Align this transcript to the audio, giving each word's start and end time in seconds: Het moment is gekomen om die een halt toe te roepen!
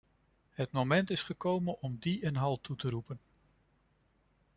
Het 0.49 0.71
moment 0.71 1.09
is 1.09 1.23
gekomen 1.23 1.81
om 1.81 1.97
die 1.99 2.25
een 2.25 2.35
halt 2.35 2.63
toe 2.63 2.75
te 2.75 2.89
roepen! 2.89 3.19